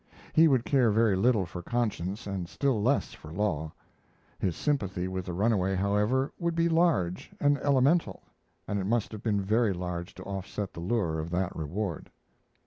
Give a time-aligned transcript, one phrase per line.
[0.33, 3.71] He would care very little for conscience and still less for law.
[4.39, 8.23] His sympathy with the runaway, however, would be large and elemental,
[8.67, 12.09] and it must have been very large to offset the lure of that reward.